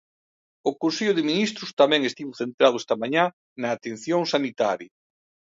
O 0.69 0.71
Consello 0.81 1.13
de 1.17 1.27
Ministros 1.31 1.71
tamén 1.81 2.01
estivo 2.09 2.31
centrado 2.41 2.75
esta 2.81 2.95
mañá 3.01 3.25
na 3.61 3.69
atención 3.77 4.21
sanitaria. 4.33 4.91